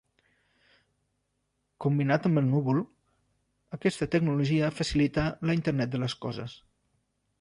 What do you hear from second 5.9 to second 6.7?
de les Coses.